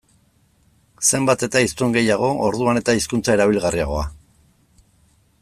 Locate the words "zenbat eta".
1.17-1.61